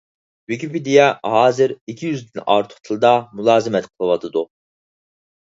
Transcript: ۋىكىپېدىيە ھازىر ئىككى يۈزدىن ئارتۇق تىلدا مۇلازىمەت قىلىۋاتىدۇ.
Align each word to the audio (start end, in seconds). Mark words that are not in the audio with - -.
ۋىكىپېدىيە 0.51 1.03
ھازىر 1.33 1.73
ئىككى 1.75 2.09
يۈزدىن 2.13 2.45
ئارتۇق 2.55 2.81
تىلدا 2.89 3.13
مۇلازىمەت 3.43 3.91
قىلىۋاتىدۇ. 3.93 4.47